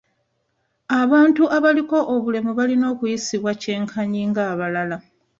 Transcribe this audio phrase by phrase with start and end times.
[1.01, 4.97] Abantu abaliko obulemu balina okuyisibwa kyenkanyi ng'abalala.